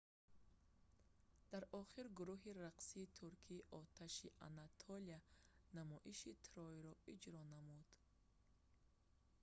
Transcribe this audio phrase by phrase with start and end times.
[1.51, 5.19] дар охир гурӯҳи рақсии туркии оташи анатолия
[5.77, 7.89] намоиши трой"-ро иҷро намуд